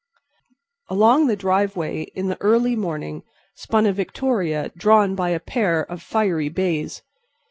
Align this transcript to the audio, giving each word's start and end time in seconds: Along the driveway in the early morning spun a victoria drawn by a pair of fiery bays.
Along 0.89 1.27
the 1.27 1.35
driveway 1.35 2.05
in 2.15 2.27
the 2.27 2.41
early 2.41 2.75
morning 2.75 3.21
spun 3.53 3.85
a 3.85 3.93
victoria 3.93 4.71
drawn 4.75 5.13
by 5.13 5.29
a 5.29 5.39
pair 5.39 5.83
of 5.85 6.01
fiery 6.01 6.49
bays. 6.49 7.03